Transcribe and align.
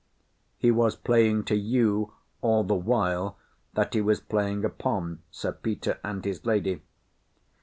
He 0.57 0.71
was 0.71 0.95
playing 0.95 1.43
to 1.43 1.55
you 1.55 2.13
all 2.41 2.63
the 2.63 2.73
while 2.73 3.37
that 3.75 3.93
he 3.93 4.01
was 4.01 4.19
playing 4.19 4.65
upon 4.65 5.21
Sir 5.29 5.51
Peter 5.51 5.99
and 6.03 6.25
his 6.25 6.43
lady. 6.43 6.81